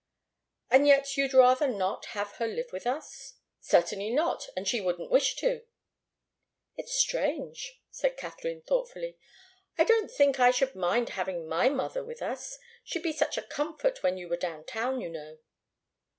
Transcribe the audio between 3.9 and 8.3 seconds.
not. And she wouldn't wish to." "It's strange," said